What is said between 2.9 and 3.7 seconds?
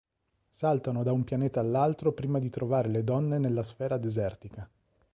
donne nella